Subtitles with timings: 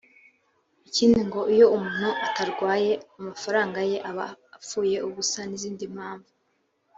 [0.87, 6.31] ikindi ngo iyo umuntu atarwaye amafaranga ye aba apfuye ubusa n’izindi mpamvu